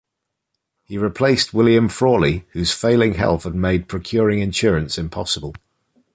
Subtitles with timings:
[0.83, 5.53] He replaced William Frawley, whose failing health had made procuring insurance impossible.